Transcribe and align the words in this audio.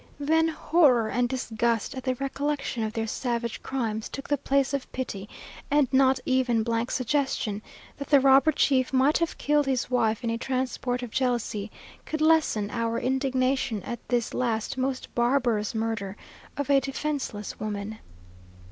Then 0.19 0.47
horror 0.47 1.09
and 1.09 1.29
disgust 1.29 1.93
at 1.93 2.05
the 2.05 2.15
recollection 2.15 2.81
of 2.81 2.93
their 2.93 3.05
savage 3.05 3.61
crimes 3.61 4.09
took 4.09 4.27
the 4.27 4.37
place 4.39 4.73
of 4.73 4.91
pity, 4.91 5.29
and 5.69 5.87
not 5.93 6.19
even 6.25 6.65
's 6.65 6.91
suggestion, 6.91 7.61
that 7.97 8.07
the 8.09 8.19
robber 8.19 8.51
chief 8.51 8.91
might 8.91 9.19
have 9.19 9.37
killed 9.37 9.67
his 9.67 9.91
wife 9.91 10.23
in 10.23 10.31
a 10.31 10.39
transport 10.39 11.03
of 11.03 11.11
jealousy, 11.11 11.69
could 12.07 12.19
lessen 12.19 12.71
our 12.71 12.99
indignation 12.99 13.83
at 13.83 13.99
this 14.09 14.33
last 14.33 14.75
most 14.75 15.13
barbarous 15.13 15.75
murder 15.75 16.17
of 16.57 16.67
a 16.71 16.79
defenceless 16.81 17.59
woman. 17.59 17.99